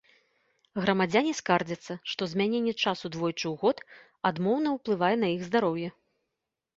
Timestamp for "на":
5.25-5.31